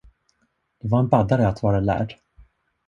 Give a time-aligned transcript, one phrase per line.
[0.79, 2.15] Det var en baddare att vara lärd.